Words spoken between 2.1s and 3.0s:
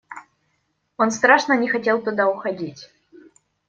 уходить.